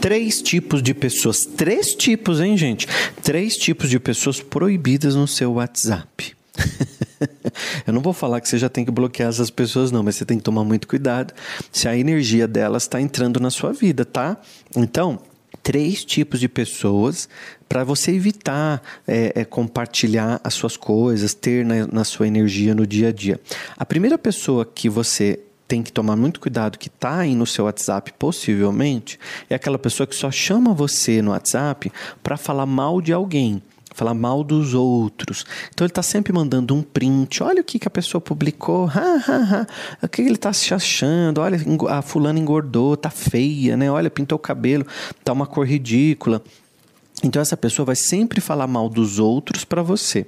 [0.00, 1.44] três tipos de pessoas.
[1.44, 2.88] Três tipos, hein, gente?
[3.22, 6.34] Três tipos de pessoas proibidas no seu WhatsApp.
[7.86, 10.24] Eu não vou falar que você já tem que bloquear essas pessoas, não, mas você
[10.24, 11.34] tem que tomar muito cuidado
[11.70, 14.38] se a energia delas está entrando na sua vida, tá?
[14.74, 15.20] Então,
[15.62, 17.28] três tipos de pessoas
[17.68, 22.86] para você evitar é, é, compartilhar as suas coisas, ter na, na sua energia no
[22.86, 23.38] dia a dia.
[23.76, 25.40] A primeira pessoa que você
[25.70, 30.04] tem que tomar muito cuidado que está aí no seu WhatsApp, possivelmente, é aquela pessoa
[30.04, 31.92] que só chama você no WhatsApp
[32.24, 35.44] para falar mal de alguém falar mal dos outros.
[35.72, 37.42] Então ele está sempre mandando um print.
[37.42, 38.88] Olha o que, que a pessoa publicou.
[38.88, 39.66] Ha, ha, ha.
[40.02, 41.40] O que ele está se achando?
[41.40, 41.58] Olha,
[41.88, 43.90] a fulana engordou, tá feia, né?
[43.90, 44.86] Olha, pintou o cabelo,
[45.22, 46.40] tá uma cor ridícula.
[47.22, 50.26] Então essa pessoa vai sempre falar mal dos outros para você.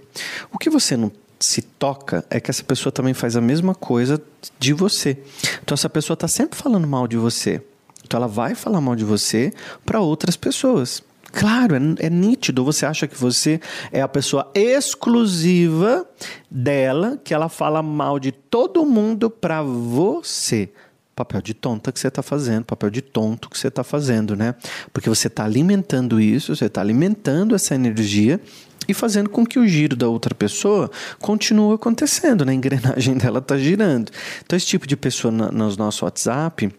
[0.53, 1.11] O que você não
[1.43, 4.23] se toca é que essa pessoa também faz a mesma coisa
[4.61, 5.19] de você.
[5.63, 7.61] Então essa pessoa está sempre falando mal de você.
[8.05, 9.53] Então ela vai falar mal de você
[9.85, 11.03] para outras pessoas.
[11.33, 12.65] Claro, é, é, nítido.
[12.65, 16.07] Você acha que você é a pessoa exclusiva
[16.49, 20.71] dela, que ela fala mal de todo mundo para você.
[21.17, 24.55] Papel de tonta que você está fazendo, papel de tonto que você está fazendo, né?
[24.93, 28.41] Porque você está alimentando isso, você está alimentando essa energia
[28.89, 32.53] e fazendo com que o giro da outra pessoa continue acontecendo, né?
[32.53, 34.11] a engrenagem dela está girando.
[34.45, 36.71] Então, esse tipo de pessoa no, no nosso WhatsApp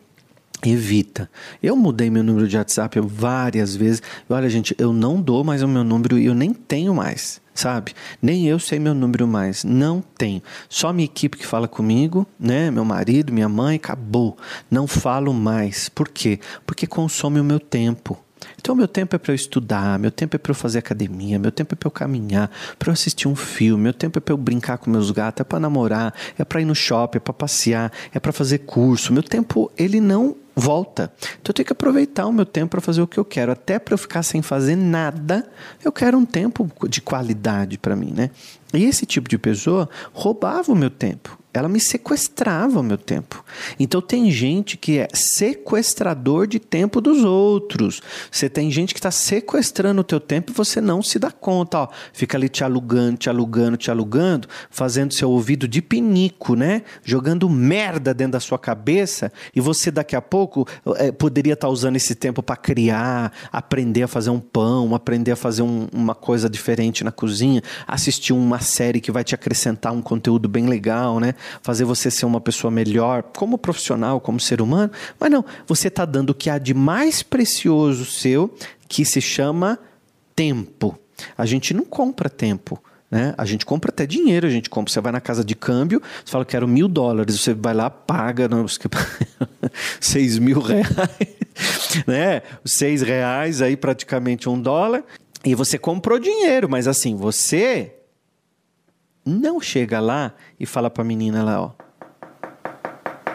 [0.69, 1.29] evita.
[1.61, 4.01] Eu mudei meu número de WhatsApp várias vezes.
[4.29, 7.93] Olha, gente, eu não dou mais o meu número e eu nem tenho mais, sabe?
[8.21, 9.63] Nem eu sei meu número mais.
[9.63, 10.41] Não tenho.
[10.69, 12.71] Só minha equipe que fala comigo, né?
[12.71, 14.37] Meu marido, minha mãe, acabou.
[14.69, 15.89] Não falo mais.
[15.89, 16.39] Por quê?
[16.65, 18.17] Porque consome o meu tempo.
[18.63, 21.51] Então, meu tempo é para eu estudar, meu tempo é para eu fazer academia, meu
[21.51, 24.37] tempo é para eu caminhar, para eu assistir um filme, meu tempo é para eu
[24.37, 27.91] brincar com meus gatos, é para namorar, é para ir no shopping, é para passear,
[28.13, 29.11] é para fazer curso.
[29.11, 31.11] Meu tempo, ele não volta.
[31.41, 33.51] Então eu tenho que aproveitar o meu tempo para fazer o que eu quero.
[33.51, 35.45] Até para eu ficar sem fazer nada,
[35.83, 38.29] eu quero um tempo de qualidade para mim, né?
[38.73, 43.45] E esse tipo de pessoa roubava o meu tempo ela me sequestrava o meu tempo.
[43.79, 48.01] Então tem gente que é sequestrador de tempo dos outros.
[48.31, 51.81] Você tem gente que está sequestrando o teu tempo e você não se dá conta.
[51.81, 56.81] Ó, fica ali te alugando, te alugando, te alugando, fazendo seu ouvido de pinico, né?
[57.03, 61.71] Jogando merda dentro da sua cabeça e você daqui a pouco é, poderia estar tá
[61.71, 66.15] usando esse tempo para criar, aprender a fazer um pão, aprender a fazer um, uma
[66.15, 71.19] coisa diferente na cozinha, assistir uma série que vai te acrescentar um conteúdo bem legal,
[71.19, 71.35] né?
[71.61, 76.05] Fazer você ser uma pessoa melhor como profissional, como ser humano, mas não, você está
[76.05, 78.53] dando o que há de mais precioso seu,
[78.87, 79.79] que se chama
[80.35, 80.97] tempo.
[81.37, 82.81] A gente não compra tempo.
[83.13, 83.33] Né?
[83.37, 84.91] A gente compra até dinheiro, a gente compra.
[84.91, 87.87] Você vai na casa de câmbio, você fala que quero mil dólares, você vai lá,
[87.87, 88.65] paga não,
[90.01, 90.87] seis mil reais,
[92.07, 92.41] né?
[92.65, 95.03] Seis reais aí praticamente um dólar,
[95.45, 97.93] e você comprou dinheiro, mas assim, você
[99.25, 101.71] não chega lá e fala para a menina lá, ó.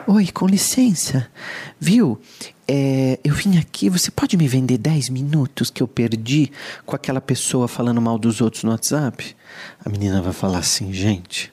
[0.06, 1.30] Oi, com licença,
[1.78, 2.18] viu?
[2.66, 6.50] É, eu vim aqui, você pode me vender 10 minutos que eu perdi
[6.86, 9.36] com aquela pessoa falando mal dos outros no WhatsApp?
[9.84, 11.52] A menina vai falar assim, gente,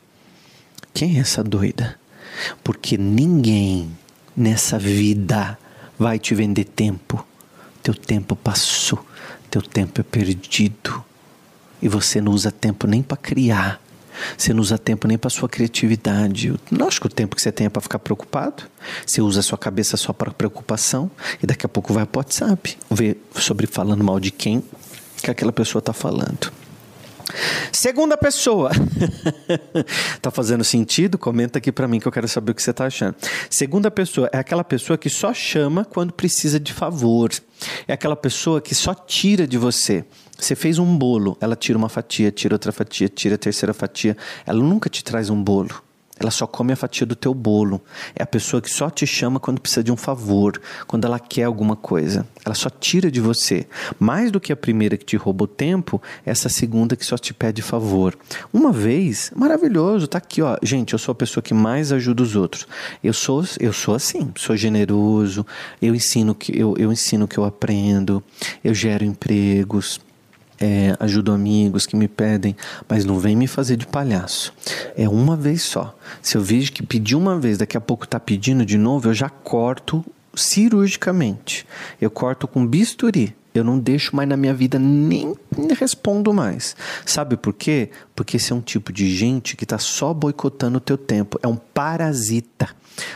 [0.94, 2.00] quem é essa doida?
[2.64, 3.92] Porque ninguém
[4.36, 5.58] nessa vida
[5.98, 7.26] vai te vender tempo.
[7.84, 9.06] Teu tempo passou,
[9.50, 11.04] teu tempo é perdido.
[11.82, 13.85] E você não usa tempo nem para criar
[14.38, 16.54] você não usa tempo nem para sua criatividade.
[16.72, 18.64] Lógico, o tempo que você tem é para ficar preocupado.
[19.06, 21.10] Você usa a sua cabeça só para preocupação
[21.42, 24.64] e daqui a pouco vai para o WhatsApp ver sobre falando mal de quem
[25.22, 26.52] que aquela pessoa está falando.
[27.72, 28.72] Segunda pessoa.
[30.22, 31.18] tá fazendo sentido?
[31.18, 33.16] Comenta aqui para mim que eu quero saber o que você tá achando.
[33.50, 37.32] Segunda pessoa é aquela pessoa que só chama quando precisa de favor.
[37.88, 40.06] É aquela pessoa que só tira de você.
[40.38, 44.18] Você fez um bolo, ela tira uma fatia, tira outra fatia, tira a terceira fatia.
[44.46, 45.85] Ela nunca te traz um bolo.
[46.20, 47.82] Ela só come a fatia do teu bolo.
[48.16, 51.44] É a pessoa que só te chama quando precisa de um favor, quando ela quer
[51.44, 52.26] alguma coisa.
[52.46, 53.68] Ela só tira de você.
[54.00, 57.34] Mais do que a primeira que te rouba o tempo, essa segunda que só te
[57.34, 58.18] pede favor.
[58.54, 60.58] Uma vez, maravilhoso, tá aqui, ó.
[60.64, 62.66] Gente, eu sou a pessoa que mais ajuda os outros.
[63.04, 65.46] Eu sou, eu sou assim, sou generoso,
[65.82, 68.24] eu ensino que eu, eu ensino que eu aprendo,
[68.64, 70.00] eu gero empregos
[70.60, 72.56] é, ajudo amigos que me pedem,
[72.88, 74.54] mas não vem me fazer de palhaço.
[74.96, 75.98] É uma vez só.
[76.22, 79.14] Se eu vejo que pedi uma vez, daqui a pouco está pedindo de novo, eu
[79.14, 80.04] já corto
[80.34, 81.66] cirurgicamente.
[82.00, 83.36] Eu corto com bisturi.
[83.56, 85.34] Eu não deixo mais na minha vida, nem,
[85.80, 86.76] respondo mais.
[87.06, 87.90] Sabe por quê?
[88.16, 91.40] Porque esse é um tipo de gente que está só boicotando o teu tempo.
[91.42, 92.70] É um parasita.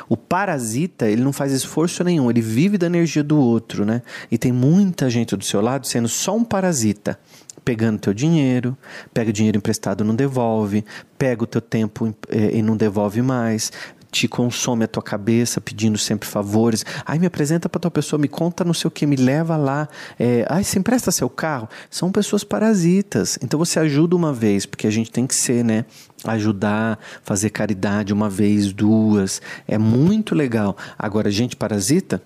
[0.08, 4.02] O parasita, ele não faz esforço nenhum, ele vive da energia do outro, né?
[4.30, 7.18] E tem muita gente do seu lado sendo só um parasita
[7.64, 8.76] pegando teu dinheiro,
[9.14, 10.84] pega o dinheiro emprestado não devolve,
[11.20, 13.72] pega o teu tempo eh, e não devolve mais,
[14.12, 16.86] te consome a tua cabeça pedindo sempre favores.
[17.06, 19.88] Ai, me apresenta para tua pessoa, me conta não sei o que, me leva lá.
[20.20, 21.70] É, ai, você empresta seu carro.
[21.90, 23.38] São pessoas parasitas.
[23.42, 25.86] Então você ajuda uma vez, porque a gente tem que ser, né?
[26.26, 29.42] Ajudar, fazer caridade uma vez, duas.
[29.68, 30.76] É muito legal.
[30.98, 32.22] Agora, gente parasita,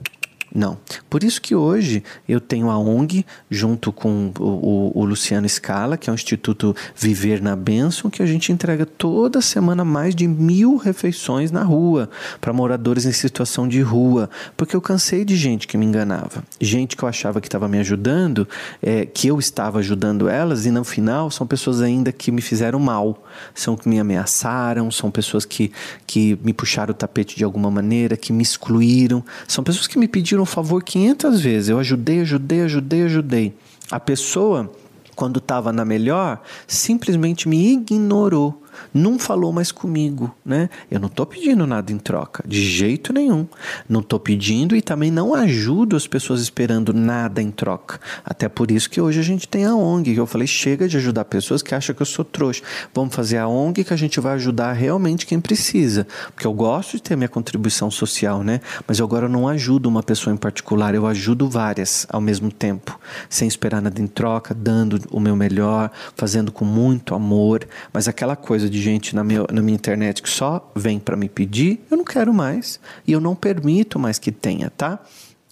[0.53, 0.77] não.
[1.09, 5.97] Por isso que hoje eu tenho a ONG, junto com o, o, o, Luciano Scala,
[5.97, 10.27] que é o Instituto Viver na Bênção, que a gente entrega toda semana mais de
[10.27, 12.07] mil refeições na rua,
[12.39, 14.29] para moradores em situação de rua.
[14.55, 16.43] Porque eu cansei de gente que me enganava.
[16.61, 18.47] Gente que eu achava que estava me ajudando,
[18.79, 22.79] é, que eu estava ajudando elas, e no final são pessoas ainda que me fizeram
[22.79, 23.25] mal.
[23.55, 25.71] São que me ameaçaram, são pessoas que,
[26.05, 29.23] que me puxaram o tapete de alguma maneira, que me excluíram.
[29.47, 31.69] São pessoas que me pediram um favor 500 vezes.
[31.69, 33.53] Eu ajudei, ajudei, ajudei, ajudei.
[33.89, 34.71] A pessoa,
[35.15, 38.62] quando estava na melhor, simplesmente me ignorou
[38.93, 40.69] não falou mais comigo, né?
[40.89, 43.47] Eu não estou pedindo nada em troca, de jeito nenhum.
[43.87, 47.99] Não estou pedindo e também não ajudo as pessoas esperando nada em troca.
[48.23, 50.97] Até por isso que hoje a gente tem a ONG, que eu falei, chega de
[50.97, 52.63] ajudar pessoas que acham que eu sou trouxa.
[52.93, 56.07] Vamos fazer a ONG que a gente vai ajudar realmente quem precisa.
[56.33, 58.61] Porque eu gosto de ter minha contribuição social, né?
[58.87, 62.99] Mas eu agora não ajudo uma pessoa em particular, eu ajudo várias ao mesmo tempo,
[63.29, 68.35] sem esperar nada em troca, dando o meu melhor, fazendo com muito amor, mas aquela
[68.35, 71.81] coisa coisa de gente na minha, na minha internet que só vem para me pedir,
[71.89, 72.79] eu não quero mais.
[73.05, 74.99] E eu não permito mais que tenha, tá?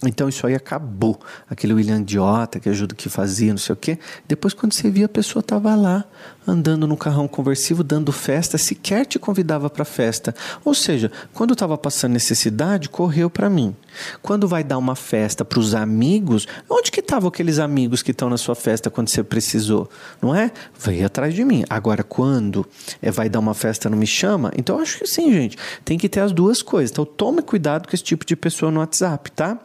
[0.04, 1.20] Então isso aí acabou.
[1.48, 3.98] Aquele William idiota que ajuda que fazia, não sei o quê.
[4.26, 6.04] Depois, quando você via, a pessoa estava lá,
[6.46, 10.34] andando no carrão conversível, dando festa, sequer te convidava para festa.
[10.64, 13.74] Ou seja, quando estava passando necessidade, correu para mim.
[14.20, 18.28] Quando vai dar uma festa para os amigos, onde que estavam aqueles amigos que estão
[18.28, 19.88] na sua festa quando você precisou?
[20.20, 20.50] Não é?
[20.78, 21.64] Veio atrás de mim.
[21.68, 22.66] Agora, quando
[23.00, 24.50] é, vai dar uma festa não me chama?
[24.56, 25.56] Então, acho que sim, gente.
[25.84, 26.90] Tem que ter as duas coisas.
[26.90, 29.58] Então, tome cuidado com esse tipo de pessoa no WhatsApp, tá?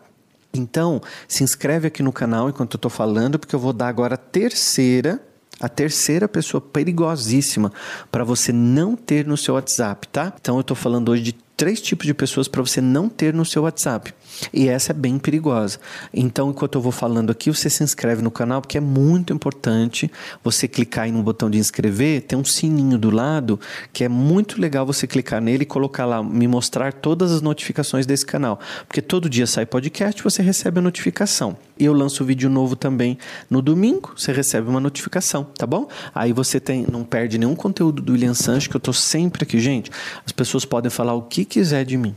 [0.59, 4.15] Então, se inscreve aqui no canal enquanto eu estou falando, porque eu vou dar agora
[4.15, 5.21] a terceira,
[5.59, 7.71] a terceira pessoa perigosíssima
[8.12, 10.33] para você não ter no seu WhatsApp, tá?
[10.39, 13.44] Então, eu estou falando hoje de três tipos de pessoas para você não ter no
[13.44, 14.13] seu WhatsApp.
[14.53, 15.79] E essa é bem perigosa.
[16.13, 20.12] Então, enquanto eu vou falando aqui, você se inscreve no canal, porque é muito importante
[20.44, 23.59] você clicar aí no botão de inscrever, tem um sininho do lado,
[23.91, 28.06] que é muito legal você clicar nele e colocar lá, me mostrar todas as notificações
[28.06, 28.59] desse canal.
[28.88, 31.57] Porque todo dia sai podcast, você recebe a notificação.
[31.79, 33.18] E eu lanço vídeo novo também
[33.50, 35.88] no domingo, você recebe uma notificação, tá bom?
[36.13, 39.59] Aí você tem, não perde nenhum conteúdo do William Sanches, que eu tô sempre aqui,
[39.59, 39.91] gente.
[40.25, 42.15] As pessoas podem falar o que quiser de mim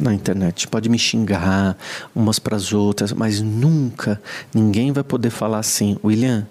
[0.00, 0.68] na internet.
[0.68, 1.76] Pode me xingar
[2.14, 4.20] umas para as outras, mas nunca
[4.54, 6.46] ninguém vai poder falar assim, William.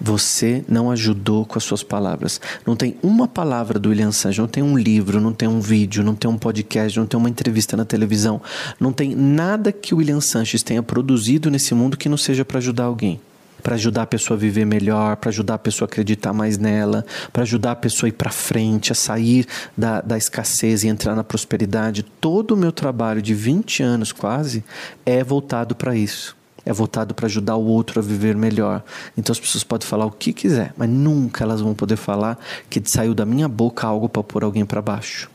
[0.00, 2.40] Você não ajudou com as suas palavras.
[2.64, 6.04] Não tem uma palavra do William Sanches, não tem um livro, não tem um vídeo,
[6.04, 8.40] não tem um podcast, não tem uma entrevista na televisão,
[8.78, 12.58] não tem nada que o William Sanches tenha produzido nesse mundo que não seja para
[12.58, 13.20] ajudar alguém
[13.62, 17.04] para ajudar a pessoa a viver melhor, para ajudar a pessoa a acreditar mais nela,
[17.32, 19.46] para ajudar a pessoa a ir para frente, a sair
[19.76, 22.02] da, da escassez e entrar na prosperidade.
[22.02, 24.64] Todo o meu trabalho de 20 anos quase
[25.04, 26.36] é voltado para isso.
[26.64, 28.82] É voltado para ajudar o outro a viver melhor.
[29.16, 32.38] Então as pessoas podem falar o que quiser, mas nunca elas vão poder falar
[32.68, 35.30] que saiu da minha boca algo para pôr alguém para baixo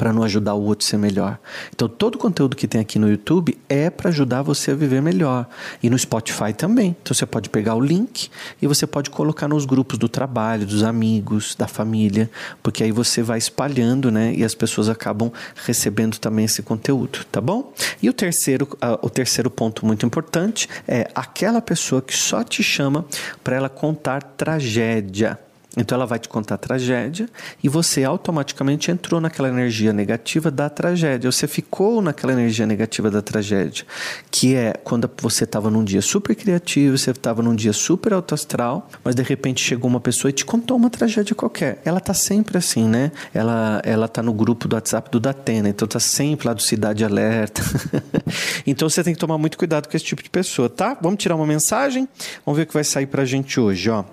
[0.00, 1.38] para não ajudar o outro a ser melhor.
[1.74, 5.02] Então, todo o conteúdo que tem aqui no YouTube é para ajudar você a viver
[5.02, 5.46] melhor.
[5.82, 6.96] E no Spotify também.
[7.02, 8.30] Então, você pode pegar o link
[8.62, 12.30] e você pode colocar nos grupos do trabalho, dos amigos, da família,
[12.62, 14.32] porque aí você vai espalhando, né?
[14.34, 15.30] E as pessoas acabam
[15.66, 17.70] recebendo também esse conteúdo, tá bom?
[18.02, 22.62] E o terceiro, uh, o terceiro ponto muito importante é aquela pessoa que só te
[22.62, 23.04] chama
[23.44, 25.38] para ela contar tragédia.
[25.76, 27.28] Então ela vai te contar a tragédia
[27.62, 31.30] e você automaticamente entrou naquela energia negativa da tragédia.
[31.30, 33.86] Você ficou naquela energia negativa da tragédia,
[34.30, 38.34] que é quando você estava num dia super criativo, você estava num dia super alto
[38.34, 41.80] astral, mas de repente chegou uma pessoa e te contou uma tragédia qualquer.
[41.84, 43.12] Ela tá sempre assim, né?
[43.32, 47.04] Ela ela tá no grupo do WhatsApp do Datena, então tá sempre lá do Cidade
[47.04, 47.62] Alerta.
[48.66, 50.96] então você tem que tomar muito cuidado com esse tipo de pessoa, tá?
[51.00, 52.08] Vamos tirar uma mensagem?
[52.44, 54.04] Vamos ver o que vai sair pra gente hoje, ó.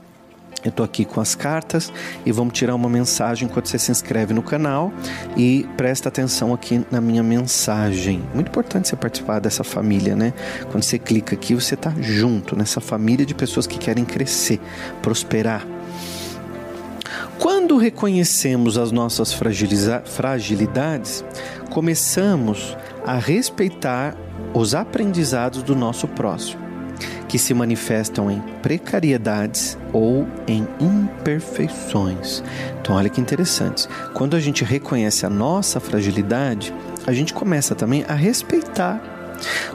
[0.67, 1.93] Eu estou aqui com as cartas
[2.25, 4.91] e vamos tirar uma mensagem enquanto você se inscreve no canal
[5.37, 8.21] e presta atenção aqui na minha mensagem.
[8.33, 10.33] Muito importante você participar dessa família, né?
[10.69, 14.59] Quando você clica aqui, você está junto nessa família de pessoas que querem crescer,
[15.01, 15.65] prosperar.
[17.39, 21.23] Quando reconhecemos as nossas fragilidades,
[21.69, 24.17] começamos a respeitar
[24.53, 26.66] os aprendizados do nosso próximo
[27.27, 32.43] que se manifestam em precariedades ou em imperfeições.
[32.81, 33.87] Então, olha que interessante.
[34.13, 36.73] Quando a gente reconhece a nossa fragilidade,
[37.05, 39.01] a gente começa também a respeitar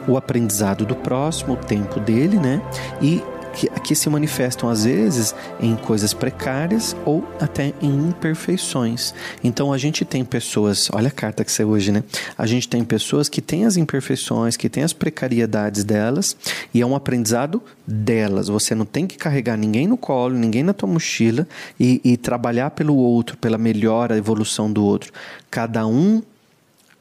[0.07, 2.61] o aprendizado do próximo, o tempo dele, né?
[3.01, 9.13] E que, que se manifestam às vezes em coisas precárias ou até em imperfeições.
[9.43, 12.03] Então a gente tem pessoas, olha a carta que você hoje, né?
[12.37, 16.35] A gente tem pessoas que têm as imperfeições, que têm as precariedades delas
[16.73, 18.47] e é um aprendizado delas.
[18.47, 21.47] Você não tem que carregar ninguém no colo, ninguém na tua mochila
[21.79, 25.11] e, e trabalhar pelo outro, pela melhora, evolução do outro.
[25.49, 26.21] Cada um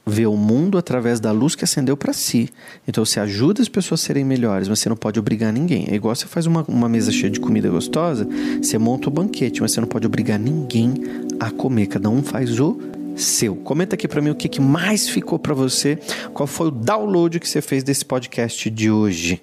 [0.06, 2.48] vê o mundo através da luz que acendeu para si.
[2.86, 5.86] Então você ajuda as pessoas a serem melhores, mas você não pode obrigar ninguém.
[5.88, 8.26] É igual você faz uma, uma mesa cheia de comida gostosa,
[8.60, 10.94] você monta o banquete, mas você não pode obrigar ninguém
[11.38, 11.86] a comer.
[11.86, 12.78] Cada um faz o
[13.16, 13.54] seu.
[13.56, 15.98] Comenta aqui para mim o que, que mais ficou para você,
[16.32, 19.42] qual foi o download que você fez desse podcast de hoje.